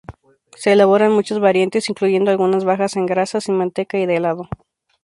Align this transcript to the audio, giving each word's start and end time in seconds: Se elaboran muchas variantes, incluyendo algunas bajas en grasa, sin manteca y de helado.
Se 0.55 0.71
elaboran 0.71 1.11
muchas 1.11 1.37
variantes, 1.39 1.87
incluyendo 1.87 2.31
algunas 2.31 2.65
bajas 2.65 2.95
en 2.95 3.05
grasa, 3.05 3.39
sin 3.39 3.55
manteca 3.55 3.99
y 3.99 4.07
de 4.07 4.15
helado. 4.15 4.49